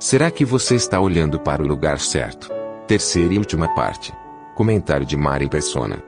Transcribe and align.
Será 0.00 0.30
que 0.30 0.46
você 0.46 0.76
está 0.76 0.98
olhando 0.98 1.38
para 1.38 1.62
o 1.62 1.66
lugar 1.66 2.00
certo? 2.00 2.50
Terceira 2.86 3.34
e 3.34 3.38
última 3.38 3.68
parte. 3.74 4.14
Comentário 4.54 5.04
de 5.04 5.14
Mari 5.14 5.46
Persona. 5.46 6.02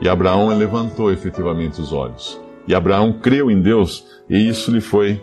E 0.00 0.08
Abraão 0.08 0.56
levantou 0.56 1.12
efetivamente 1.12 1.80
os 1.80 1.92
olhos. 1.92 2.40
E 2.64 2.76
Abraão 2.76 3.12
creu 3.12 3.50
em 3.50 3.60
Deus, 3.60 4.06
e 4.30 4.48
isso 4.48 4.70
lhe 4.70 4.80
foi, 4.80 5.20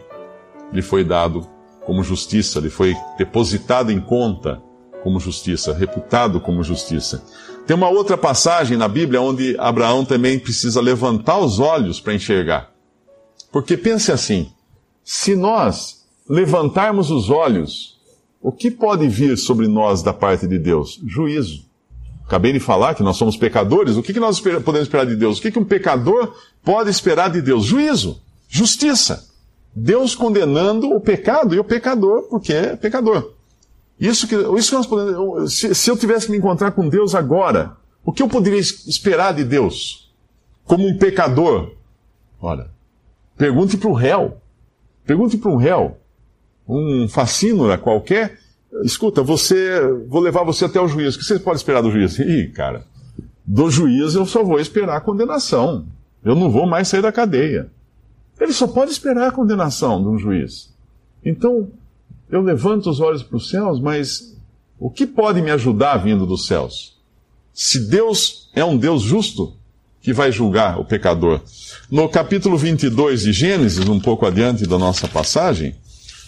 lhe 0.74 0.82
foi 0.82 1.06
dado 1.06 1.48
como 1.86 2.04
justiça, 2.04 2.60
lhe 2.60 2.70
foi 2.70 2.94
depositado 3.18 3.94
em 3.94 4.02
conta 4.02 4.62
como 5.02 5.18
justiça, 5.18 5.74
reputado 5.74 6.42
como 6.42 6.64
justiça. 6.64 7.24
Tem 7.66 7.78
uma 7.78 7.88
outra 7.88 8.18
passagem 8.18 8.76
na 8.78 8.90
Bíblia 8.90 9.22
onde 9.22 9.56
Abraão 9.58 10.04
também 10.04 10.38
precisa 10.38 10.82
levantar 10.82 11.38
os 11.38 11.62
olhos 11.62 12.02
para 12.02 12.14
enxergar. 12.14 12.72
Porque 13.54 13.78
pense 13.78 14.12
assim: 14.12 14.52
se 15.02 15.34
nós 15.34 16.05
levantarmos 16.28 17.12
os 17.12 17.30
olhos, 17.30 17.98
o 18.42 18.52
que 18.52 18.70
pode 18.70 19.08
vir 19.08 19.38
sobre 19.38 19.68
nós 19.68 20.04
da 20.04 20.14
parte 20.14 20.48
de 20.48 20.60
Deus? 20.60 21.02
Juízo. 21.06 21.66
Acabei 22.26 22.54
de 22.54 22.60
falar 22.60 22.96
que 22.96 23.04
nós 23.04 23.18
somos 23.18 23.38
pecadores. 23.38 23.98
O 23.98 24.04
que, 24.04 24.20
nós 24.20 24.40
podemos 24.40 24.82
esperar 24.82 25.06
de 25.06 25.16
Deus? 25.16 25.38
O 25.38 25.42
que 25.42 25.60
um 25.60 25.64
pecador 25.64 26.34
pode 26.64 26.90
esperar 26.90 27.30
de 27.30 27.42
Deus? 27.42 27.64
Juízo, 27.66 28.20
justiça. 28.48 29.28
Deus 29.76 30.16
condenando 30.16 30.90
o 30.90 31.00
pecado 31.00 31.54
e 31.54 31.60
o 31.60 31.64
pecador, 31.64 32.24
porque 32.24 32.54
é 32.54 32.76
pecador. 32.76 33.34
Isso 34.00 34.28
que, 34.28 34.36
isso 34.36 34.70
que 34.70 34.76
nós 34.76 34.88
podemos. 34.88 35.58
Se, 35.58 35.76
se 35.76 35.90
eu 35.90 35.98
tivesse 35.98 36.26
que 36.26 36.32
me 36.32 36.38
encontrar 36.38 36.72
com 36.72 36.88
Deus 36.90 37.14
agora, 37.14 37.78
o 38.04 38.12
que 38.12 38.24
eu 38.24 38.28
poderia 38.28 38.60
esperar 38.60 39.34
de 39.34 39.44
Deus? 39.44 40.12
Como 40.64 40.88
um 40.88 40.98
pecador? 40.98 41.72
Olha, 42.42 42.70
pergunte 43.38 43.78
para 43.78 43.90
o 43.90 43.94
réu. 43.94 44.38
Pergunte 45.06 45.38
para 45.38 45.52
um 45.52 45.58
réu, 45.58 45.98
um 46.68 47.08
facínora 47.08 47.78
qualquer. 47.78 48.40
Escuta, 48.84 49.22
você, 49.22 49.80
vou 50.08 50.22
levar 50.22 50.44
você 50.44 50.66
até 50.66 50.80
o 50.80 50.88
juiz. 50.88 51.16
O 51.16 51.20
que 51.20 51.26
você 51.26 51.40
pode 51.40 51.58
esperar 51.58 51.82
do 51.82 51.92
juiz? 51.92 52.20
Ih, 52.20 52.48
cara, 52.50 52.86
do 53.46 53.70
juiz 53.70 54.16
eu 54.16 54.26
só 54.26 54.44
vou 54.44 54.60
esperar 54.60 54.98
a 54.98 55.02
condenação. 55.02 55.86
Eu 56.24 56.36
não 56.36 56.50
vou 56.50 56.66
mais 56.66 56.88
sair 56.88 57.02
da 57.02 57.12
cadeia. 57.12 57.70
Ele 58.40 58.52
só 58.52 58.68
pode 58.68 58.92
esperar 58.92 59.30
a 59.30 59.32
condenação 59.32 60.02
de 60.02 60.10
um 60.10 60.18
juiz. 60.18 60.74
Então, 61.24 61.70
eu 62.30 62.42
levanto 62.42 62.90
os 62.90 63.00
olhos 63.00 63.24
para 63.24 63.38
os 63.38 63.50
céus, 63.50 63.80
mas 63.80 64.36
o 64.80 64.90
que 64.90 65.06
pode 65.06 65.42
me 65.42 65.52
ajudar 65.52 65.98
vindo 65.98 66.26
dos 66.26 66.48
céus? 66.48 66.98
Se 67.54 67.88
Deus 67.88 68.50
é 68.54 68.66
um 68.66 68.76
Deus 68.76 69.02
justo 69.04 69.54
que 70.02 70.14
vai 70.14 70.32
julgar 70.32 70.80
o 70.80 70.86
pecador. 70.86 71.42
No 71.90 72.08
capítulo 72.08 72.58
22 72.58 73.24
de 73.24 73.34
Gênesis, 73.34 73.90
um 73.90 74.00
pouco 74.00 74.26
adiante 74.26 74.68
da 74.68 74.78
nossa 74.78 75.08
passagem, 75.08 75.76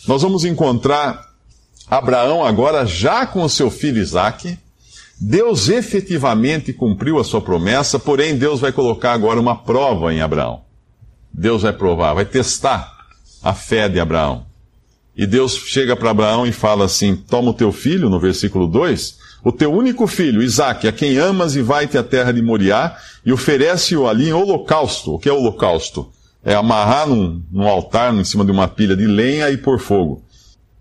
nós 0.06 0.22
vamos 0.22 0.44
encontrar 0.44 1.28
Abraão 1.90 2.44
agora 2.44 2.86
já 2.86 3.26
com 3.26 3.44
o 3.44 3.50
seu 3.50 3.72
filho 3.72 4.02
Isaque. 4.02 4.58
Deus 5.20 5.70
efetivamente 5.70 6.74
cumpriu 6.74 7.18
a 7.18 7.24
sua 7.24 7.42
promessa, 7.42 7.98
porém 7.98 8.38
Deus 8.38 8.60
vai 8.60 8.72
colocar 8.72 9.14
agora 9.14 9.40
uma 9.40 9.56
prova 9.56 10.14
em 10.14 10.22
Abraão. 10.22 10.62
Deus 11.34 11.62
vai 11.62 11.74
provar, 11.74 12.14
vai 12.14 12.26
testar 12.26 12.92
a 13.42 13.54
fé 13.54 13.88
de 13.88 14.00
Abraão. 14.00 14.46
E 15.16 15.26
Deus 15.26 15.56
chega 15.56 15.96
para 15.96 16.12
Abraão 16.12 16.46
e 16.46 16.52
fala 16.52 16.86
assim: 16.86 17.16
Toma 17.16 17.50
o 17.50 17.54
teu 17.54 17.72
filho, 17.72 18.10
no 18.10 18.20
versículo 18.20 18.68
2, 18.68 19.18
o 19.44 19.52
teu 19.52 19.74
único 19.74 20.06
filho, 20.06 20.44
Isaque, 20.44 20.88
a 20.88 20.92
quem 20.92 21.18
amas, 21.18 21.56
e 21.56 21.62
vai-te 21.62 21.98
à 21.98 22.04
terra 22.04 22.32
de 22.32 22.42
Moriá, 22.42 22.96
e 23.26 23.32
oferece-o 23.32 24.08
ali 24.08 24.30
em 24.30 24.34
holocausto. 24.34 25.16
O 25.16 25.20
que 25.20 25.30
é 25.30 25.34
holocausto? 25.34 26.12
É 26.48 26.56
amarrar 26.56 27.06
num, 27.10 27.44
num 27.52 27.68
altar 27.68 28.16
em 28.16 28.24
cima 28.24 28.46
de 28.46 28.52
uma 28.54 28.70
pilha 28.70 28.96
de 28.96 29.06
lenha 29.06 29.50
e 29.50 29.58
pôr 29.58 29.80
fogo. 29.80 30.24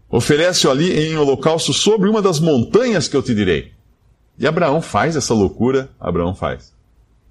Oferece-o 0.09 0.71
ali 0.71 0.93
em 0.93 1.19
holocausto 1.19 1.73
sobre 1.73 2.09
uma 2.09 2.23
das 2.23 2.39
montanhas 2.39 3.09
que 3.09 3.17
eu 3.17 3.23
te 3.23 3.35
direi. 3.35 3.73
E 4.39 4.47
Abraão 4.47 4.81
faz 4.81 5.17
essa 5.17 5.35
loucura, 5.35 5.91
Abraão 5.99 6.37
faz. 6.37 6.73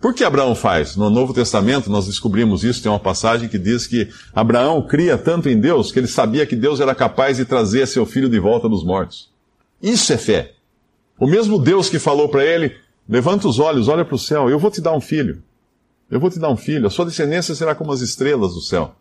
Por 0.02 0.14
que 0.14 0.26
Abraão 0.26 0.54
faz? 0.54 0.98
No 0.98 1.10
Novo 1.10 1.34
Testamento 1.34 1.90
nós 1.90 2.08
descobrimos 2.08 2.66
isso, 2.66 2.84
tem 2.84 2.92
uma 2.92 3.00
passagem 3.00 3.48
que 3.48 3.58
diz 3.58 3.88
que 3.88 4.10
Abraão 4.34 4.82
cria 4.82 5.18
tanto 5.18 5.48
em 5.48 5.58
Deus 5.58 5.90
que 5.90 6.00
ele 6.00 6.08
sabia 6.08 6.46
que 6.46 6.58
Deus 6.58 6.82
era 6.82 6.94
capaz 6.94 7.38
de 7.38 7.46
trazer 7.46 7.88
seu 7.88 8.06
filho 8.06 8.28
de 8.28 8.38
volta 8.38 8.68
dos 8.68 8.84
mortos. 8.84 9.32
Isso 9.82 10.12
é 10.12 10.18
fé. 10.18 10.52
O 11.18 11.26
mesmo 11.26 11.58
Deus 11.58 11.88
que 11.88 12.00
falou 12.00 12.28
para 12.28 12.44
ele: 12.44 12.76
levanta 13.08 13.48
os 13.48 13.60
olhos, 13.60 13.88
olha 13.88 14.04
para 14.04 14.16
o 14.16 14.20
céu, 14.20 14.50
eu 14.50 14.60
vou 14.60 14.70
te 14.70 14.82
dar 14.82 14.92
um 14.92 15.00
filho. 15.00 15.42
Eu 16.10 16.20
vou 16.20 16.30
te 16.30 16.40
dar 16.40 16.50
um 16.50 16.58
filho, 16.58 16.88
a 16.88 16.90
sua 16.90 17.06
descendência 17.06 17.56
será 17.56 17.74
como 17.74 17.92
as 17.92 18.02
estrelas 18.02 18.54
do 18.54 18.62
céu. 18.62 18.96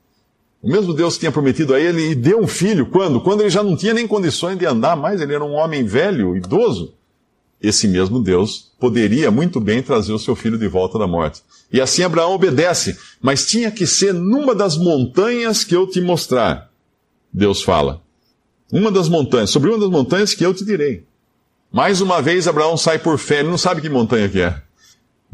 O 0.63 0.69
mesmo 0.69 0.95
Deus 0.95 1.15
que 1.15 1.21
tinha 1.21 1.33
prometido 1.33 1.75
a 1.75 1.81
ele 1.81 2.11
e 2.11 2.15
deu 2.15 2.41
um 2.41 2.47
filho, 2.47 2.87
quando? 2.87 3.21
Quando 3.21 3.43
ele 3.43 3.51
já 3.51 3.63
não 3.63 3.77
tinha 3.77 3.93
nem 3.93 4.09
condições 4.09 4.59
de 4.59 4.65
andar 4.65 4.97
mais, 4.97 5.21
ele 5.21 5.35
era 5.35 5.45
um 5.45 5.53
homem 5.53 5.85
velho, 5.85 6.37
idoso 6.37 6.95
esse 7.65 7.89
mesmo 7.89 8.21
Deus 8.21 8.71
poderia 8.79 9.31
muito 9.31 9.59
bem 9.59 9.83
trazer 9.83 10.13
o 10.13 10.19
seu 10.19 10.37
filho 10.37 10.59
de 10.59 10.69
volta 10.69 10.99
da 10.99 11.07
morte. 11.07 11.43
E 11.73 11.81
assim 11.81 12.03
Abraão 12.03 12.35
obedece, 12.35 12.99
mas 13.23 13.47
tinha 13.47 13.71
que 13.71 13.87
ser 13.87 14.13
numa 14.13 14.55
das 14.55 14.77
montanhas 14.77 15.65
que 15.65 15.75
eu 15.75 15.87
te 15.87 15.99
mostrar. 16.01 16.71
Deus 17.33 17.63
fala. 17.63 18.03
Uma 18.71 18.91
das 18.91 19.09
montanhas, 19.09 19.49
sobre 19.49 19.71
uma 19.71 19.79
das 19.79 19.89
montanhas 19.89 20.35
que 20.35 20.45
eu 20.45 20.53
te 20.53 20.63
direi. 20.63 21.05
Mais 21.73 22.03
uma 22.03 22.21
vez 22.21 22.47
Abraão 22.47 22.77
sai 22.77 22.99
por 22.99 23.19
fé, 23.19 23.41
ele 23.41 23.49
não 23.49 23.59
sabe 23.59 23.81
que 23.81 23.89
montanha 23.89 24.29
que 24.29 24.41
é. 24.41 24.63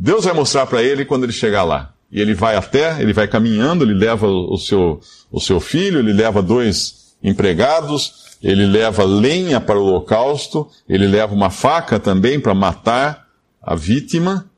Deus 0.02 0.24
vai 0.24 0.32
mostrar 0.32 0.64
para 0.66 0.82
ele 0.82 1.04
quando 1.04 1.24
ele 1.24 1.32
chegar 1.32 1.62
lá. 1.62 1.92
E 2.10 2.22
ele 2.22 2.32
vai 2.32 2.56
até, 2.56 3.02
ele 3.02 3.12
vai 3.12 3.28
caminhando, 3.28 3.84
ele 3.84 3.92
leva 3.92 4.26
o 4.26 4.56
seu, 4.56 4.98
o 5.30 5.38
seu 5.38 5.60
filho, 5.60 5.98
ele 5.98 6.14
leva 6.14 6.40
dois 6.40 7.14
empregados, 7.22 8.38
ele 8.42 8.64
leva 8.64 9.04
lenha 9.04 9.60
para 9.60 9.78
o 9.78 9.84
holocausto, 9.84 10.66
ele 10.88 11.06
leva 11.06 11.34
uma 11.34 11.50
faca 11.50 12.00
também 12.00 12.40
para 12.40 12.54
matar 12.54 13.26
a 13.60 13.74
vítima. 13.74 14.50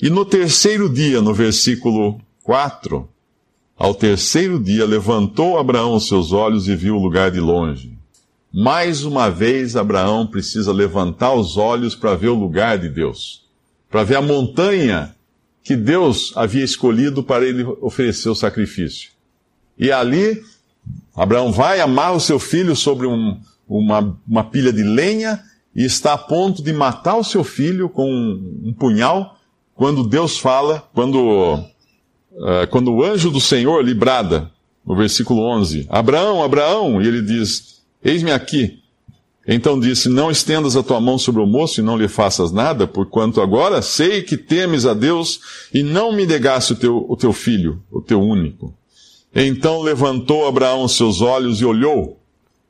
E 0.00 0.08
no 0.08 0.24
terceiro 0.24 0.88
dia, 0.88 1.20
no 1.20 1.34
versículo 1.34 2.18
4, 2.42 3.06
ao 3.76 3.94
terceiro 3.94 4.58
dia 4.58 4.86
levantou 4.86 5.58
Abraão 5.58 5.96
os 5.96 6.08
seus 6.08 6.32
olhos 6.32 6.66
e 6.66 6.74
viu 6.74 6.96
o 6.96 7.02
lugar 7.02 7.30
de 7.30 7.40
longe. 7.40 7.92
Mais 8.50 9.04
uma 9.04 9.28
vez, 9.28 9.76
Abraão 9.76 10.26
precisa 10.26 10.72
levantar 10.72 11.34
os 11.34 11.58
olhos 11.58 11.94
para 11.94 12.16
ver 12.16 12.28
o 12.28 12.34
lugar 12.34 12.78
de 12.78 12.88
Deus, 12.88 13.46
para 13.90 14.04
ver 14.04 14.16
a 14.16 14.22
montanha 14.22 15.14
que 15.62 15.76
Deus 15.76 16.32
havia 16.36 16.64
escolhido 16.64 17.22
para 17.22 17.46
ele 17.46 17.62
oferecer 17.80 18.28
o 18.28 18.34
sacrifício. 18.34 19.10
E 19.78 19.92
ali 19.92 20.42
Abraão 21.14 21.52
vai, 21.52 21.80
amarra 21.80 22.12
o 22.12 22.20
seu 22.20 22.38
filho 22.38 22.74
sobre 22.76 23.06
um, 23.06 23.40
uma, 23.68 24.18
uma 24.26 24.44
pilha 24.44 24.72
de 24.72 24.82
lenha 24.82 25.42
e 25.74 25.84
está 25.84 26.14
a 26.14 26.18
ponto 26.18 26.62
de 26.62 26.72
matar 26.72 27.16
o 27.16 27.24
seu 27.24 27.44
filho 27.44 27.88
com 27.88 28.10
um, 28.10 28.68
um 28.68 28.72
punhal, 28.72 29.36
quando 29.74 30.08
Deus 30.08 30.38
fala, 30.38 30.88
quando, 30.94 31.54
uh, 31.54 32.66
quando 32.70 32.92
o 32.92 33.04
anjo 33.04 33.30
do 33.30 33.40
Senhor 33.40 33.84
lhe 33.84 33.94
brada, 33.94 34.50
no 34.84 34.96
versículo 34.96 35.42
11: 35.42 35.86
Abraão, 35.88 36.42
Abraão! 36.42 37.02
E 37.02 37.06
ele 37.06 37.22
diz: 37.22 37.82
Eis-me 38.02 38.32
aqui. 38.32 38.82
Então 39.50 39.80
disse: 39.80 40.10
Não 40.10 40.30
estendas 40.30 40.76
a 40.76 40.82
tua 40.82 41.00
mão 41.00 41.16
sobre 41.16 41.40
o 41.40 41.46
moço 41.46 41.80
e 41.80 41.82
não 41.82 41.96
lhe 41.96 42.06
faças 42.06 42.52
nada, 42.52 42.86
porquanto 42.86 43.40
agora 43.40 43.80
sei 43.80 44.22
que 44.22 44.36
temes 44.36 44.84
a 44.84 44.92
Deus 44.92 45.40
e 45.72 45.82
não 45.82 46.12
me 46.12 46.26
negaste 46.26 46.74
o 46.74 46.76
teu, 46.76 47.06
o 47.08 47.16
teu 47.16 47.32
filho, 47.32 47.82
o 47.90 48.02
teu 48.02 48.20
único. 48.20 48.74
Então 49.34 49.80
levantou 49.80 50.46
Abraão 50.46 50.86
seus 50.86 51.22
olhos 51.22 51.62
e 51.62 51.64
olhou, 51.64 52.20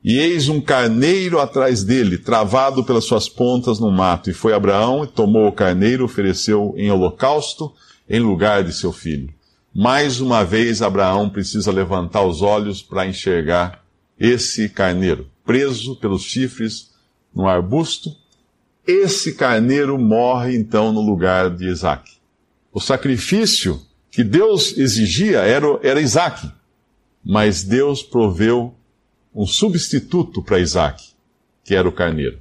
e 0.05 0.19
eis 0.19 0.49
um 0.49 0.61
carneiro 0.61 1.41
atrás 1.41 1.83
dele, 1.83 2.17
travado 2.17 2.85
pelas 2.85 3.05
suas 3.05 3.29
pontas 3.29 3.81
no 3.81 3.91
mato. 3.91 4.31
E 4.31 4.35
foi 4.35 4.53
Abraão 4.53 5.03
e 5.03 5.09
tomou 5.09 5.49
o 5.49 5.53
carneiro, 5.53 6.05
ofereceu 6.05 6.75
em 6.77 6.91
holocausto 6.93 7.73
em 8.09 8.21
lugar 8.21 8.63
de 8.63 8.73
seu 8.73 8.93
filho. 8.93 9.35
Mais 9.75 10.21
uma 10.21 10.45
vez, 10.45 10.81
Abraão 10.81 11.29
precisa 11.29 11.73
levantar 11.73 12.23
os 12.25 12.41
olhos 12.41 12.83
para 12.83 13.07
enxergar 13.07 13.83
esse 14.19 14.69
carneiro, 14.69 15.27
preso 15.49 15.97
pelos 15.97 16.25
chifres 16.25 16.91
no 17.35 17.49
arbusto. 17.49 18.15
Esse 18.87 19.33
carneiro 19.33 19.99
morre 19.99 20.55
então 20.55 20.93
no 20.93 21.01
lugar 21.01 21.49
de 21.49 21.67
Isaac. 21.67 22.19
O 22.71 22.79
sacrifício 22.79 23.81
que 24.11 24.23
Deus 24.23 24.77
exigia 24.77 25.39
era, 25.39 25.67
era 25.83 26.03
Isaac. 26.03 26.53
mas 27.25 27.63
Deus 27.63 28.03
proveu 28.03 28.75
um 29.35 29.47
substituto 29.47 30.43
para 30.43 30.61
Isaac, 30.61 31.03
que 31.65 31.75
era 31.75 31.89
o 31.89 31.93
carneiro. 31.93 32.39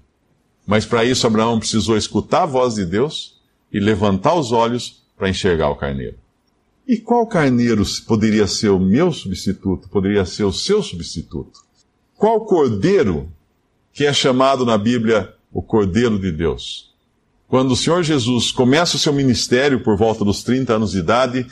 Mas 0.65 0.85
para 0.85 1.05
isso 1.05 1.25
Abraão 1.25 1.59
precisou 1.59 1.95
escutar 1.95 2.43
a 2.43 2.45
voz 2.45 2.75
de 2.75 2.85
Deus 2.85 3.39
e 3.71 3.79
levantar 3.79 4.35
os 4.35 4.51
olhos 4.51 5.01
para 5.15 5.29
enxergar 5.29 5.69
o 5.69 5.77
carneiro. 5.77 6.17
E 6.85 6.97
qual 6.97 7.25
carneiro 7.25 7.83
poderia 8.05 8.47
ser 8.47 8.69
o 8.69 8.79
meu 8.79 9.13
substituto? 9.13 9.87
Poderia 9.87 10.25
ser 10.25 10.43
o 10.43 10.51
seu 10.51 10.83
substituto? 10.83 11.66
Qual 12.17 12.41
cordeiro 12.41 13.29
que 13.93 14.03
é 14.03 14.11
chamado 14.11 14.65
na 14.65 14.75
Bíblia 14.75 15.35
o 15.53 15.61
Cordeiro 15.61 16.17
de 16.17 16.31
Deus? 16.31 16.91
Quando 17.47 17.71
o 17.71 17.75
Senhor 17.75 18.01
Jesus 18.01 18.51
começa 18.51 18.95
o 18.95 18.99
seu 18.99 19.13
ministério 19.13 19.81
por 19.81 19.95
volta 19.95 20.25
dos 20.25 20.41
30 20.41 20.73
anos 20.73 20.91
de 20.91 20.97
idade, 20.97 21.45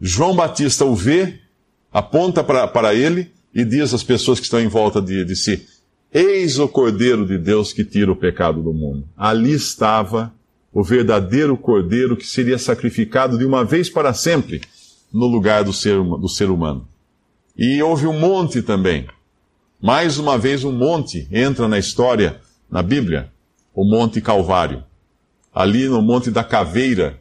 João 0.00 0.36
Batista 0.36 0.84
o 0.84 0.94
vê, 0.94 1.40
aponta 1.92 2.44
para 2.44 2.94
ele 2.94 3.32
e 3.52 3.64
diz 3.64 3.92
às 3.92 4.04
pessoas 4.04 4.38
que 4.38 4.44
estão 4.44 4.60
em 4.60 4.68
volta 4.68 5.02
de, 5.02 5.24
de 5.24 5.34
si: 5.34 5.66
Eis 6.14 6.60
o 6.60 6.68
Cordeiro 6.68 7.26
de 7.26 7.36
Deus 7.36 7.72
que 7.72 7.84
tira 7.84 8.12
o 8.12 8.16
pecado 8.16 8.62
do 8.62 8.72
mundo. 8.72 9.04
Ali 9.16 9.52
estava 9.52 10.32
o 10.72 10.84
verdadeiro 10.84 11.56
Cordeiro 11.56 12.16
que 12.16 12.24
seria 12.24 12.56
sacrificado 12.56 13.36
de 13.36 13.44
uma 13.44 13.64
vez 13.64 13.90
para 13.90 14.14
sempre 14.14 14.60
no 15.12 15.26
lugar 15.26 15.64
do 15.64 15.72
ser, 15.72 16.00
do 16.00 16.28
ser 16.28 16.50
humano. 16.50 16.86
E 17.56 17.82
houve 17.82 18.06
um 18.06 18.16
monte 18.16 18.62
também. 18.62 19.08
Mais 19.80 20.18
uma 20.18 20.36
vez, 20.36 20.64
um 20.64 20.72
monte 20.72 21.28
entra 21.30 21.68
na 21.68 21.78
história, 21.78 22.40
na 22.70 22.82
Bíblia, 22.82 23.32
o 23.72 23.84
Monte 23.84 24.20
Calvário. 24.20 24.82
Ali 25.54 25.88
no 25.88 26.02
Monte 26.02 26.30
da 26.30 26.42
Caveira, 26.42 27.20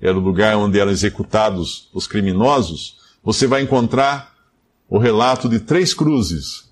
era 0.00 0.16
o 0.16 0.20
lugar 0.20 0.56
onde 0.56 0.80
eram 0.80 0.90
executados 0.90 1.88
os 1.92 2.06
criminosos, 2.06 2.96
você 3.22 3.46
vai 3.46 3.62
encontrar 3.62 4.34
o 4.88 4.98
relato 4.98 5.48
de 5.48 5.60
três 5.60 5.94
cruzes. 5.94 6.70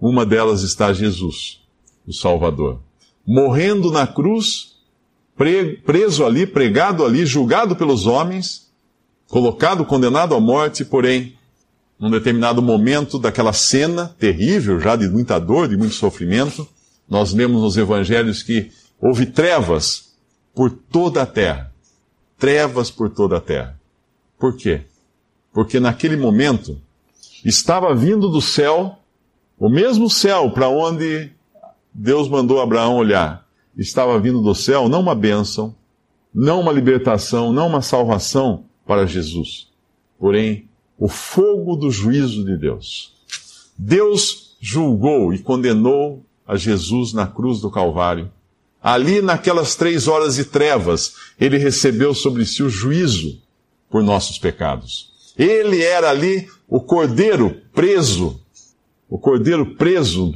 Uma 0.00 0.24
delas 0.24 0.62
está 0.62 0.92
Jesus, 0.92 1.60
o 2.06 2.12
Salvador. 2.12 2.80
Morrendo 3.26 3.90
na 3.90 4.06
cruz, 4.06 4.76
preso 5.84 6.24
ali, 6.24 6.46
pregado 6.46 7.04
ali, 7.04 7.26
julgado 7.26 7.76
pelos 7.76 8.06
homens, 8.06 8.72
colocado, 9.28 9.84
condenado 9.84 10.34
à 10.34 10.40
morte, 10.40 10.84
porém, 10.84 11.36
num 11.98 12.10
determinado 12.10 12.60
momento 12.60 13.18
daquela 13.18 13.52
cena 13.52 14.14
terrível, 14.18 14.80
já 14.80 14.96
de 14.96 15.08
muita 15.08 15.38
dor, 15.38 15.68
de 15.68 15.76
muito 15.76 15.94
sofrimento, 15.94 16.66
nós 17.08 17.32
lemos 17.32 17.62
nos 17.62 17.76
evangelhos 17.76 18.42
que 18.42 18.70
houve 19.00 19.26
trevas 19.26 20.12
por 20.54 20.70
toda 20.70 21.22
a 21.22 21.26
terra. 21.26 21.72
Trevas 22.38 22.90
por 22.90 23.10
toda 23.10 23.36
a 23.36 23.40
terra. 23.40 23.78
Por 24.38 24.56
quê? 24.56 24.82
Porque 25.52 25.78
naquele 25.78 26.16
momento 26.16 26.80
estava 27.44 27.94
vindo 27.94 28.28
do 28.28 28.40
céu, 28.40 28.98
o 29.58 29.68
mesmo 29.68 30.10
céu 30.10 30.50
para 30.50 30.68
onde 30.68 31.30
Deus 31.94 32.28
mandou 32.28 32.60
Abraão 32.60 32.96
olhar, 32.96 33.46
estava 33.76 34.18
vindo 34.18 34.42
do 34.42 34.54
céu 34.54 34.88
não 34.88 35.00
uma 35.00 35.14
bênção, 35.14 35.74
não 36.34 36.60
uma 36.60 36.72
libertação, 36.72 37.52
não 37.52 37.68
uma 37.68 37.82
salvação 37.82 38.64
para 38.86 39.06
Jesus, 39.06 39.68
porém 40.18 40.68
o 41.02 41.08
fogo 41.08 41.74
do 41.74 41.90
juízo 41.90 42.44
de 42.44 42.56
Deus. 42.56 43.12
Deus 43.76 44.56
julgou 44.60 45.34
e 45.34 45.38
condenou 45.38 46.24
a 46.46 46.56
Jesus 46.56 47.12
na 47.12 47.26
cruz 47.26 47.60
do 47.60 47.70
Calvário 47.70 48.30
Ali, 48.82 49.22
naquelas 49.22 49.76
três 49.76 50.08
horas 50.08 50.34
de 50.34 50.44
trevas, 50.44 51.14
ele 51.38 51.56
recebeu 51.56 52.12
sobre 52.12 52.44
si 52.44 52.64
o 52.64 52.68
juízo 52.68 53.40
por 53.88 54.02
nossos 54.02 54.38
pecados. 54.38 55.12
Ele 55.38 55.80
era 55.82 56.10
ali 56.10 56.48
o 56.68 56.80
cordeiro 56.80 57.62
preso, 57.72 58.40
o 59.08 59.16
cordeiro 59.16 59.76
preso 59.76 60.34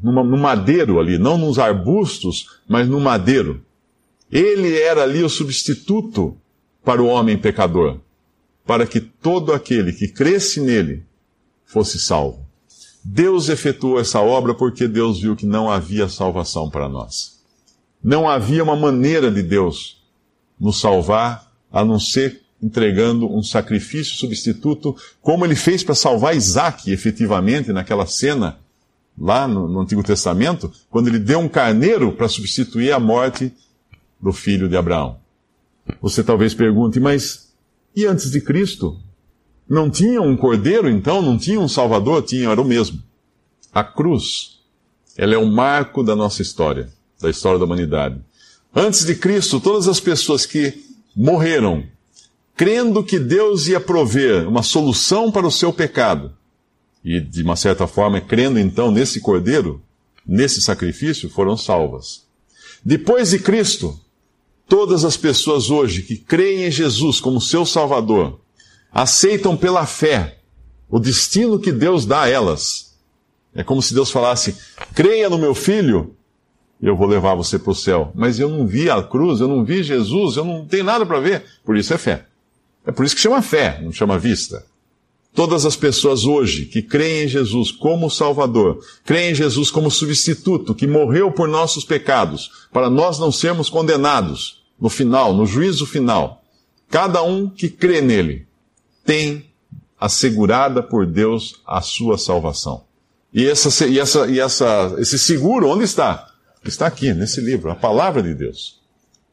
no 0.00 0.38
madeiro 0.38 1.00
ali, 1.00 1.18
não 1.18 1.36
nos 1.36 1.58
arbustos, 1.58 2.60
mas 2.68 2.88
no 2.88 3.00
madeiro. 3.00 3.64
Ele 4.30 4.78
era 4.78 5.02
ali 5.02 5.24
o 5.24 5.28
substituto 5.28 6.36
para 6.84 7.02
o 7.02 7.06
homem 7.06 7.36
pecador, 7.36 7.98
para 8.66 8.86
que 8.86 9.00
todo 9.00 9.52
aquele 9.52 9.92
que 9.92 10.08
cresce 10.08 10.60
nele 10.60 11.04
fosse 11.64 11.98
salvo. 11.98 12.44
Deus 13.04 13.48
efetuou 13.48 14.00
essa 14.00 14.20
obra 14.20 14.54
porque 14.54 14.88
Deus 14.88 15.20
viu 15.20 15.36
que 15.36 15.44
não 15.44 15.70
havia 15.70 16.08
salvação 16.08 16.70
para 16.70 16.88
nós. 16.88 17.38
Não 18.02 18.28
havia 18.28 18.64
uma 18.64 18.76
maneira 18.76 19.30
de 19.30 19.42
Deus 19.42 20.02
nos 20.58 20.80
salvar 20.80 21.52
a 21.70 21.84
não 21.84 21.98
ser 21.98 22.42
entregando 22.62 23.30
um 23.30 23.42
sacrifício 23.42 24.16
substituto, 24.16 24.96
como 25.20 25.44
ele 25.44 25.54
fez 25.54 25.84
para 25.84 25.94
salvar 25.94 26.34
Isaac, 26.34 26.90
efetivamente, 26.90 27.72
naquela 27.72 28.06
cena 28.06 28.58
lá 29.18 29.46
no, 29.46 29.68
no, 29.68 29.80
Antigo 29.80 30.02
Testamento, 30.02 30.72
quando 30.90 31.08
ele 31.08 31.18
deu 31.18 31.38
um 31.40 31.48
carneiro 31.48 32.12
para 32.12 32.26
substituir 32.26 32.90
a 32.92 32.98
morte 32.98 33.52
do 34.20 34.32
filho 34.32 34.68
de 34.68 34.76
Abraão. 34.76 35.18
Você 36.00 36.24
talvez 36.24 36.54
pergunte, 36.54 36.98
mas 36.98 37.43
e 37.94 38.06
antes 38.06 38.30
de 38.30 38.40
Cristo? 38.40 39.00
Não 39.68 39.90
tinha 39.90 40.20
um 40.20 40.36
cordeiro 40.36 40.88
então? 40.88 41.22
Não 41.22 41.38
tinha 41.38 41.60
um 41.60 41.68
salvador? 41.68 42.22
Tinha, 42.22 42.50
era 42.50 42.60
o 42.60 42.64
mesmo. 42.64 43.02
A 43.72 43.82
cruz, 43.82 44.60
ela 45.16 45.34
é 45.34 45.38
o 45.38 45.46
marco 45.46 46.02
da 46.02 46.14
nossa 46.14 46.42
história 46.42 46.92
da 47.24 47.30
história 47.30 47.58
da 47.58 47.64
humanidade. 47.64 48.20
Antes 48.74 49.04
de 49.04 49.14
Cristo, 49.14 49.60
todas 49.60 49.88
as 49.88 49.98
pessoas 49.98 50.44
que 50.44 50.84
morreram 51.16 51.84
crendo 52.56 53.02
que 53.02 53.18
Deus 53.18 53.66
ia 53.66 53.80
prover 53.80 54.46
uma 54.46 54.62
solução 54.62 55.32
para 55.32 55.46
o 55.46 55.50
seu 55.50 55.72
pecado, 55.72 56.32
e 57.04 57.20
de 57.20 57.42
uma 57.42 57.56
certa 57.56 57.86
forma, 57.86 58.20
crendo 58.20 58.58
então 58.58 58.90
nesse 58.90 59.20
cordeiro, 59.20 59.82
nesse 60.24 60.60
sacrifício, 60.60 61.28
foram 61.28 61.56
salvas. 61.56 62.24
Depois 62.84 63.30
de 63.30 63.38
Cristo, 63.38 63.98
todas 64.68 65.04
as 65.04 65.16
pessoas 65.16 65.70
hoje 65.70 66.02
que 66.02 66.16
creem 66.16 66.64
em 66.64 66.70
Jesus 66.70 67.20
como 67.20 67.40
seu 67.40 67.64
Salvador, 67.66 68.40
aceitam 68.92 69.56
pela 69.56 69.86
fé 69.86 70.38
o 70.88 70.98
destino 70.98 71.58
que 71.58 71.72
Deus 71.72 72.06
dá 72.06 72.22
a 72.22 72.28
elas. 72.28 72.96
É 73.54 73.62
como 73.62 73.82
se 73.82 73.94
Deus 73.94 74.10
falasse: 74.10 74.56
creia 74.94 75.28
no 75.30 75.38
meu 75.38 75.54
filho 75.54 76.14
eu 76.86 76.96
vou 76.96 77.06
levar 77.06 77.34
você 77.34 77.58
para 77.58 77.70
o 77.70 77.74
céu. 77.74 78.12
Mas 78.14 78.38
eu 78.38 78.48
não 78.48 78.66
vi 78.66 78.90
a 78.90 79.02
cruz, 79.02 79.40
eu 79.40 79.48
não 79.48 79.64
vi 79.64 79.82
Jesus, 79.82 80.36
eu 80.36 80.44
não 80.44 80.66
tenho 80.66 80.84
nada 80.84 81.06
para 81.06 81.18
ver. 81.18 81.44
Por 81.64 81.76
isso 81.76 81.94
é 81.94 81.98
fé. 81.98 82.26
É 82.86 82.92
por 82.92 83.04
isso 83.04 83.14
que 83.14 83.22
chama 83.22 83.40
fé, 83.40 83.80
não 83.82 83.90
chama 83.90 84.18
vista. 84.18 84.64
Todas 85.34 85.66
as 85.66 85.74
pessoas 85.74 86.24
hoje 86.24 86.66
que 86.66 86.80
creem 86.80 87.24
em 87.24 87.28
Jesus 87.28 87.72
como 87.72 88.08
Salvador, 88.08 88.78
creem 89.04 89.32
em 89.32 89.34
Jesus 89.34 89.68
como 89.68 89.90
substituto, 89.90 90.74
que 90.74 90.86
morreu 90.86 91.32
por 91.32 91.48
nossos 91.48 91.84
pecados, 91.84 92.68
para 92.72 92.88
nós 92.88 93.18
não 93.18 93.32
sermos 93.32 93.68
condenados 93.68 94.62
no 94.80 94.88
final, 94.88 95.34
no 95.34 95.44
juízo 95.44 95.86
final. 95.86 96.44
Cada 96.88 97.22
um 97.22 97.48
que 97.48 97.68
crê 97.68 98.00
nele 98.00 98.46
tem 99.04 99.46
assegurada 99.98 100.82
por 100.82 101.04
Deus 101.04 101.60
a 101.66 101.80
sua 101.80 102.16
salvação. 102.16 102.84
E, 103.32 103.44
essa, 103.44 103.86
e, 103.88 103.98
essa, 103.98 104.26
e 104.28 104.38
essa, 104.38 104.94
esse 104.98 105.18
seguro, 105.18 105.68
onde 105.68 105.82
está? 105.82 106.32
Está 106.64 106.86
aqui, 106.86 107.12
nesse 107.12 107.40
livro, 107.40 107.70
a 107.70 107.74
palavra 107.74 108.22
de 108.22 108.34
Deus. 108.34 108.80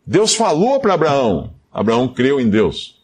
Deus 0.05 0.33
falou 0.33 0.79
para 0.79 0.95
Abraão, 0.95 1.53
Abraão 1.71 2.07
creu 2.07 2.39
em 2.39 2.49
Deus. 2.49 3.00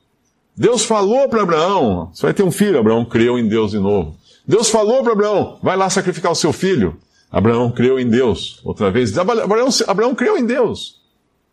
Deus 0.58 0.84
falou 0.84 1.30
para 1.30 1.44
Abraão, 1.44 2.10
você 2.12 2.24
vai 2.24 2.34
ter 2.34 2.42
um 2.42 2.52
filho, 2.52 2.80
Abraão 2.80 3.06
creu 3.06 3.38
em 3.38 3.48
Deus 3.48 3.72
de 3.72 3.80
novo. 3.80 4.18
Deus 4.48 4.70
falou 4.70 5.04
para 5.04 5.12
Abraão, 5.12 5.60
vai 5.62 5.78
lá 5.78 5.90
sacrificar 5.90 6.32
o 6.32 6.36
seu 6.36 6.52
filho. 6.52 6.98
Abraão 7.32 7.70
creu 7.70 8.00
em 8.00 8.10
Deus. 8.10 8.60
Outra 8.64 8.90
vez, 8.90 9.16
Abraão, 9.18 9.70
Abraão 9.88 10.16
creu 10.16 10.38
em 10.38 10.46
Deus. 10.46 11.02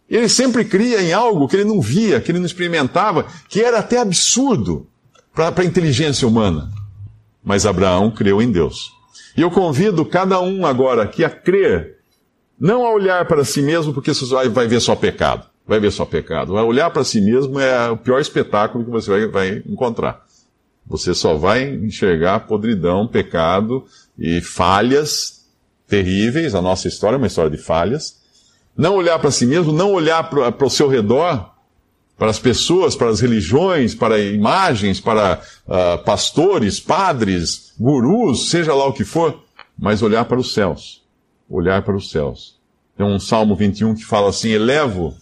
Ele 0.08 0.28
sempre 0.28 0.64
cria 0.64 1.02
em 1.02 1.12
algo 1.12 1.48
que 1.48 1.56
ele 1.56 1.64
não 1.64 1.80
via, 1.80 2.20
que 2.20 2.30
ele 2.30 2.38
não 2.38 2.46
experimentava, 2.46 3.26
que 3.48 3.60
era 3.60 3.80
até 3.80 3.98
absurdo 3.98 4.86
para 5.34 5.52
a 5.54 5.64
inteligência 5.64 6.26
humana. 6.26 6.70
Mas 7.42 7.66
Abraão 7.66 8.10
creu 8.10 8.40
em 8.40 8.50
Deus. 8.50 8.92
E 9.36 9.42
eu 9.42 9.50
convido 9.50 10.04
cada 10.04 10.40
um 10.40 10.64
agora 10.64 11.02
aqui 11.02 11.24
a 11.24 11.30
crer 11.30 11.94
não 12.58 12.86
a 12.86 12.92
olhar 12.92 13.26
para 13.26 13.44
si 13.44 13.60
mesmo, 13.60 13.92
porque 13.92 14.14
você 14.14 14.24
vai, 14.26 14.48
vai 14.48 14.66
ver 14.66 14.80
só 14.80 14.94
pecado. 14.94 15.46
Vai 15.66 15.80
ver 15.80 15.90
só 15.90 16.04
pecado. 16.04 16.52
Olhar 16.54 16.90
para 16.90 17.04
si 17.04 17.20
mesmo 17.20 17.58
é 17.58 17.90
o 17.90 17.96
pior 17.96 18.20
espetáculo 18.20 18.84
que 18.84 18.90
você 18.90 19.10
vai, 19.10 19.26
vai 19.26 19.62
encontrar. 19.66 20.24
Você 20.86 21.14
só 21.14 21.34
vai 21.34 21.74
enxergar 21.74 22.40
podridão, 22.40 23.06
pecado 23.06 23.84
e 24.18 24.40
falhas 24.42 25.46
terríveis. 25.88 26.54
A 26.54 26.60
nossa 26.60 26.86
história 26.86 27.16
é 27.16 27.18
uma 27.18 27.26
história 27.26 27.50
de 27.50 27.56
falhas. 27.56 28.22
Não 28.76 28.94
olhar 28.96 29.18
para 29.18 29.30
si 29.30 29.46
mesmo, 29.46 29.72
não 29.72 29.92
olhar 29.92 30.28
para 30.28 30.66
o 30.66 30.70
seu 30.70 30.88
redor, 30.88 31.50
para 32.18 32.28
as 32.28 32.38
pessoas, 32.38 32.94
para 32.94 33.08
as 33.08 33.20
religiões, 33.20 33.94
para 33.94 34.18
imagens, 34.18 35.00
para 35.00 35.40
uh, 35.66 36.04
pastores, 36.04 36.78
padres, 36.80 37.72
gurus, 37.78 38.50
seja 38.50 38.74
lá 38.74 38.86
o 38.86 38.92
que 38.92 39.04
for, 39.04 39.42
mas 39.78 40.02
olhar 40.02 40.24
para 40.26 40.38
os 40.38 40.52
céus 40.52 41.04
olhar 41.48 41.82
para 41.82 41.96
os 41.96 42.10
céus. 42.10 42.58
Tem 42.96 43.06
um 43.06 43.18
Salmo 43.18 43.54
21 43.54 43.94
que 43.94 44.04
fala 44.04 44.28
assim: 44.28 44.50
Elevo 44.50 45.14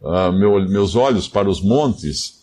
uh, 0.00 0.32
meu, 0.32 0.68
meus 0.68 0.94
olhos 0.94 1.28
para 1.28 1.48
os 1.48 1.60
montes. 1.60 2.40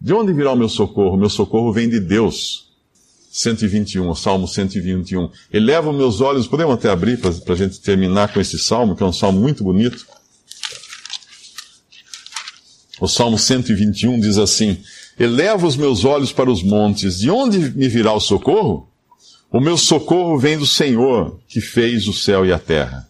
De 0.00 0.12
onde 0.12 0.32
virá 0.32 0.52
o 0.52 0.56
meu 0.56 0.68
socorro? 0.68 1.16
Meu 1.16 1.30
socorro 1.30 1.72
vem 1.72 1.88
de 1.88 2.00
Deus, 2.00 2.72
121, 3.30 4.08
o 4.08 4.14
Salmo 4.14 4.48
121. 4.48 5.30
Eleva 5.52 5.90
os 5.90 5.96
meus 5.96 6.20
olhos, 6.20 6.46
podemos 6.46 6.74
até 6.74 6.90
abrir 6.90 7.18
para 7.18 7.54
a 7.54 7.56
gente 7.56 7.80
terminar 7.80 8.32
com 8.32 8.40
esse 8.40 8.58
salmo, 8.58 8.96
que 8.96 9.02
é 9.02 9.06
um 9.06 9.12
salmo 9.12 9.40
muito 9.40 9.62
bonito. 9.62 10.06
O 13.00 13.08
Salmo 13.08 13.38
121 13.38 14.20
diz 14.20 14.38
assim: 14.38 14.78
Eleva 15.18 15.66
os 15.66 15.76
meus 15.76 16.04
olhos 16.04 16.32
para 16.32 16.50
os 16.50 16.62
montes, 16.62 17.18
de 17.18 17.30
onde 17.30 17.58
me 17.58 17.88
virá 17.88 18.12
o 18.12 18.20
socorro? 18.20 18.88
O 19.50 19.60
meu 19.60 19.76
socorro 19.76 20.38
vem 20.38 20.56
do 20.56 20.66
Senhor, 20.66 21.38
que 21.46 21.60
fez 21.60 22.08
o 22.08 22.12
céu 22.12 22.46
e 22.46 22.52
a 22.52 22.58
terra. 22.58 23.08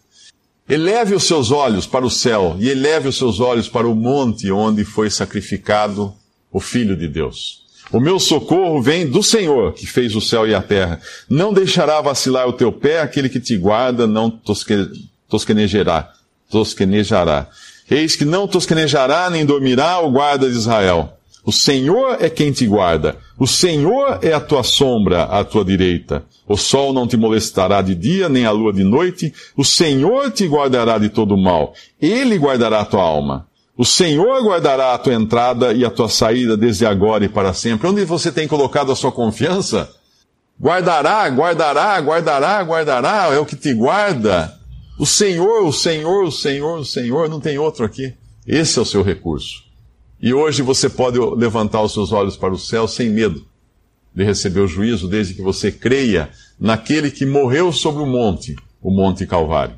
Eleve 0.73 1.13
os 1.13 1.25
seus 1.25 1.51
olhos 1.51 1.85
para 1.85 2.03
o 2.03 2.09
céu 2.09 2.57
e 2.59 2.67
eleve 2.67 3.07
os 3.07 3.15
seus 3.15 3.39
olhos 3.39 3.69
para 3.69 3.87
o 3.87 3.93
monte 3.93 4.51
onde 4.51 4.83
foi 4.83 5.07
sacrificado 5.07 6.11
o 6.51 6.59
Filho 6.59 6.97
de 6.97 7.07
Deus. 7.07 7.61
O 7.91 7.99
meu 7.99 8.19
socorro 8.19 8.81
vem 8.81 9.05
do 9.05 9.21
Senhor, 9.21 9.73
que 9.73 9.85
fez 9.85 10.15
o 10.15 10.21
céu 10.21 10.47
e 10.47 10.55
a 10.55 10.63
terra. 10.63 10.99
Não 11.29 11.53
deixará 11.53 12.01
vacilar 12.01 12.47
o 12.47 12.53
teu 12.53 12.71
pé, 12.71 13.01
aquele 13.01 13.29
que 13.29 13.39
te 13.39 13.55
guarda 13.55 14.07
não 14.07 14.31
tosque, 14.31 14.89
tosquenejará. 15.29 16.11
tosquenejará. 16.49 17.47
Eis 17.87 18.15
que 18.15 18.25
não 18.25 18.47
tosquenejará 18.47 19.29
nem 19.29 19.45
dormirá 19.45 19.99
o 19.99 20.09
guarda 20.09 20.49
de 20.49 20.57
Israel. 20.57 21.15
O 21.45 21.51
Senhor 21.51 22.17
é 22.21 22.29
quem 22.29 22.51
te 22.53 22.65
guarda. 22.65 23.17
O 23.37 23.45
Senhor 23.45 24.19
é 24.21 24.31
a 24.31 24.39
tua 24.39 24.63
sombra 24.63 25.23
à 25.23 25.43
tua 25.43 25.65
direita. 25.65 26.23
O 26.47 26.55
sol 26.55 26.93
não 26.93 27.05
te 27.05 27.17
molestará 27.17 27.81
de 27.81 27.93
dia, 27.93 28.29
nem 28.29 28.45
a 28.45 28.51
lua 28.51 28.71
de 28.71 28.83
noite. 28.83 29.33
O 29.57 29.63
Senhor 29.65 30.31
te 30.31 30.47
guardará 30.47 30.97
de 30.97 31.09
todo 31.09 31.37
mal. 31.37 31.73
Ele 32.01 32.37
guardará 32.37 32.79
a 32.79 32.85
tua 32.85 33.03
alma. 33.03 33.47
O 33.75 33.83
Senhor 33.83 34.41
guardará 34.43 34.93
a 34.93 34.97
tua 34.97 35.13
entrada 35.13 35.73
e 35.73 35.83
a 35.83 35.89
tua 35.89 36.07
saída 36.07 36.55
desde 36.55 36.85
agora 36.85 37.25
e 37.25 37.29
para 37.29 37.53
sempre. 37.53 37.87
Onde 37.87 38.05
você 38.05 38.31
tem 38.31 38.47
colocado 38.47 38.91
a 38.91 38.95
sua 38.95 39.11
confiança? 39.11 39.89
Guardará, 40.61 41.27
guardará, 41.27 41.99
guardará, 41.99 42.61
guardará, 42.61 43.33
é 43.33 43.39
o 43.39 43.45
que 43.45 43.55
te 43.55 43.73
guarda. 43.73 44.53
O 44.97 45.05
Senhor, 45.05 45.65
o 45.65 45.73
Senhor, 45.73 46.23
o 46.23 46.31
Senhor, 46.31 46.79
o 46.79 46.85
Senhor, 46.85 47.27
não 47.27 47.39
tem 47.39 47.57
outro 47.57 47.83
aqui. 47.83 48.13
Esse 48.47 48.77
é 48.77 48.81
o 48.81 48.85
seu 48.85 49.01
recurso. 49.01 49.72
E 50.23 50.33
hoje 50.33 50.61
você 50.61 50.89
pode 50.89 51.19
levantar 51.19 51.81
os 51.81 51.91
seus 51.91 52.13
olhos 52.13 52.37
para 52.37 52.53
o 52.53 52.57
céu 52.57 52.87
sem 52.87 53.09
medo 53.09 53.45
de 54.15 54.23
receber 54.23 54.61
o 54.61 54.67
juízo, 54.67 55.05
desde 55.05 55.33
que 55.33 55.41
você 55.41 55.69
creia 55.69 56.29
naquele 56.57 57.11
que 57.11 57.25
morreu 57.25 57.73
sobre 57.73 58.01
o 58.01 58.05
monte, 58.05 58.55
o 58.81 58.89
Monte 58.89 59.27
Calvário. 59.27 59.77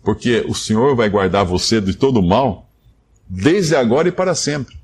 Porque 0.00 0.44
o 0.46 0.54
Senhor 0.54 0.94
vai 0.94 1.10
guardar 1.10 1.44
você 1.44 1.80
de 1.80 1.94
todo 1.94 2.20
o 2.20 2.22
mal, 2.22 2.68
desde 3.28 3.74
agora 3.74 4.06
e 4.06 4.12
para 4.12 4.36
sempre. 4.36 4.76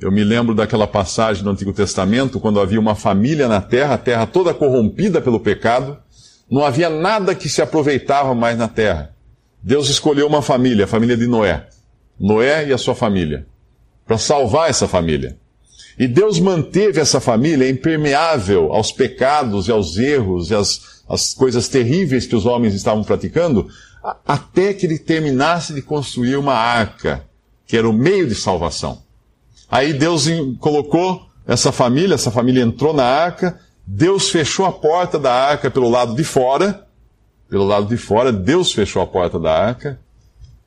Eu 0.00 0.10
me 0.10 0.24
lembro 0.24 0.56
daquela 0.56 0.88
passagem 0.88 1.44
do 1.44 1.50
Antigo 1.50 1.72
Testamento, 1.72 2.40
quando 2.40 2.58
havia 2.58 2.80
uma 2.80 2.96
família 2.96 3.46
na 3.46 3.60
terra, 3.60 3.94
a 3.94 3.98
terra 3.98 4.26
toda 4.26 4.52
corrompida 4.52 5.20
pelo 5.20 5.38
pecado, 5.38 5.96
não 6.50 6.64
havia 6.64 6.90
nada 6.90 7.32
que 7.32 7.48
se 7.48 7.62
aproveitava 7.62 8.34
mais 8.34 8.58
na 8.58 8.66
terra. 8.66 9.14
Deus 9.62 9.88
escolheu 9.88 10.26
uma 10.26 10.42
família, 10.42 10.86
a 10.86 10.88
família 10.88 11.16
de 11.16 11.28
Noé. 11.28 11.68
Noé 12.18 12.66
e 12.66 12.72
a 12.72 12.78
sua 12.78 12.96
família 12.96 13.46
para 14.06 14.18
salvar 14.18 14.70
essa 14.70 14.88
família. 14.88 15.36
E 15.98 16.08
Deus 16.08 16.40
manteve 16.40 17.00
essa 17.00 17.20
família 17.20 17.68
impermeável 17.68 18.72
aos 18.72 18.90
pecados 18.90 19.68
e 19.68 19.72
aos 19.72 19.98
erros 19.98 20.50
e 20.50 20.54
às, 20.54 21.02
às 21.08 21.34
coisas 21.34 21.68
terríveis 21.68 22.26
que 22.26 22.34
os 22.34 22.46
homens 22.46 22.74
estavam 22.74 23.04
praticando, 23.04 23.68
até 24.26 24.72
que 24.72 24.86
ele 24.86 24.98
terminasse 24.98 25.72
de 25.72 25.82
construir 25.82 26.36
uma 26.36 26.54
arca, 26.54 27.24
que 27.66 27.76
era 27.76 27.88
o 27.88 27.92
meio 27.92 28.26
de 28.26 28.34
salvação. 28.34 29.02
Aí 29.70 29.92
Deus 29.92 30.26
colocou 30.58 31.26
essa 31.46 31.70
família, 31.70 32.14
essa 32.14 32.30
família 32.30 32.62
entrou 32.62 32.92
na 32.92 33.04
arca, 33.04 33.60
Deus 33.86 34.30
fechou 34.30 34.66
a 34.66 34.72
porta 34.72 35.18
da 35.18 35.32
arca 35.32 35.70
pelo 35.70 35.88
lado 35.88 36.14
de 36.14 36.24
fora, 36.24 36.86
pelo 37.48 37.64
lado 37.64 37.86
de 37.86 37.96
fora, 37.96 38.32
Deus 38.32 38.72
fechou 38.72 39.02
a 39.02 39.06
porta 39.06 39.38
da 39.38 39.52
arca, 39.52 40.00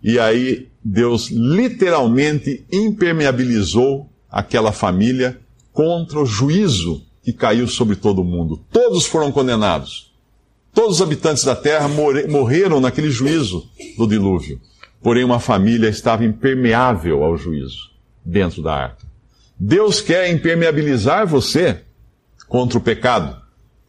e 0.08 0.20
aí 0.20 0.68
Deus 0.84 1.32
literalmente 1.32 2.64
impermeabilizou 2.72 4.08
aquela 4.30 4.72
família 4.72 5.40
contra 5.74 6.20
o 6.20 6.28
juízo 6.28 7.04
que 7.24 7.34
caiu 7.34 7.68
sobre 7.68 7.96
todo 7.96 8.22
o 8.22 8.24
mundo. 8.24 8.62
Todos 8.72 9.08
foram 9.08 9.32
condenados. 9.32 10.14
Todos 10.72 10.98
os 10.98 11.02
habitantes 11.02 11.44
da 11.44 11.56
terra 11.56 11.88
morreram 12.30 12.80
naquele 12.80 13.10
juízo 13.10 13.68
do 13.98 14.06
dilúvio. 14.06 14.62
Porém, 15.02 15.24
uma 15.24 15.40
família 15.40 15.90
estava 15.90 16.24
impermeável 16.24 17.24
ao 17.24 17.36
juízo 17.36 17.90
dentro 18.24 18.62
da 18.62 18.76
arca. 18.76 19.08
Deus 19.60 20.02
quer 20.02 20.30
impermeabilizar 20.30 21.26
você 21.26 21.82
contra 22.48 22.78
o 22.78 22.82
pecado. 22.82 23.42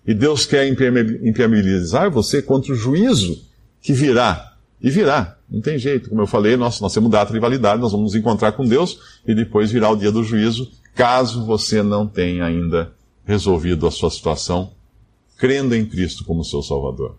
E 0.06 0.14
Deus 0.14 0.46
quer 0.46 0.66
impermeabilizar 0.66 2.10
você 2.10 2.40
contra 2.40 2.72
o 2.72 2.76
juízo 2.76 3.44
que 3.82 3.92
virá. 3.92 4.55
E 4.80 4.90
virá. 4.90 5.36
Não 5.48 5.60
tem 5.60 5.78
jeito. 5.78 6.08
Como 6.08 6.22
eu 6.22 6.26
falei, 6.26 6.56
nós, 6.56 6.80
nós 6.80 6.92
temos 6.92 7.10
data 7.10 7.32
de 7.32 7.38
validade, 7.38 7.80
nós 7.80 7.92
vamos 7.92 8.12
nos 8.12 8.14
encontrar 8.14 8.52
com 8.52 8.64
Deus 8.64 8.98
e 9.26 9.34
depois 9.34 9.70
virá 9.70 9.90
o 9.90 9.96
dia 9.96 10.12
do 10.12 10.24
juízo, 10.24 10.70
caso 10.94 11.44
você 11.44 11.82
não 11.82 12.06
tenha 12.06 12.44
ainda 12.44 12.92
resolvido 13.24 13.86
a 13.86 13.90
sua 13.90 14.10
situação, 14.10 14.72
crendo 15.36 15.74
em 15.74 15.84
Cristo 15.84 16.24
como 16.24 16.44
seu 16.44 16.62
Salvador. 16.62 17.16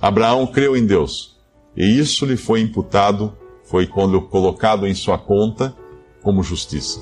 Abraão 0.00 0.46
creu 0.46 0.76
em 0.76 0.86
Deus 0.86 1.36
e 1.76 1.84
isso 1.84 2.24
lhe 2.24 2.36
foi 2.36 2.60
imputado, 2.60 3.32
foi 3.64 3.86
colocado 3.86 4.86
em 4.86 4.94
sua 4.94 5.18
conta 5.18 5.74
como 6.22 6.42
justiça. 6.42 7.00